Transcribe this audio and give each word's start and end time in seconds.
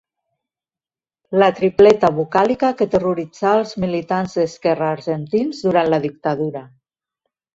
La 1.41 1.49
tripleta 1.59 2.09
vocàlica 2.15 2.71
que 2.79 2.87
terroritzà 2.95 3.51
els 3.57 3.73
militants 3.83 4.33
d'esquerra 4.39 4.89
argentins 4.97 5.63
durant 5.67 5.91
la 5.95 6.03
dictadura. 6.09 6.65